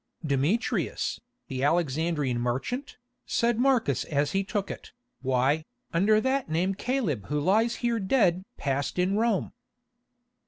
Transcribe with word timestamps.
"Demetrius, 0.25 1.21
the 1.47 1.63
Alexandrian 1.63 2.39
merchant," 2.39 2.97
said 3.27 3.59
Marcus 3.59 4.03
as 4.05 4.31
he 4.31 4.43
took 4.43 4.71
it. 4.71 4.93
"Why, 5.21 5.63
under 5.93 6.19
that 6.19 6.49
name 6.49 6.73
Caleb 6.73 7.27
who 7.27 7.39
lies 7.39 7.81
there 7.83 7.99
dead 7.99 8.43
passed 8.57 8.97
in 8.97 9.15
Rome." 9.15 9.51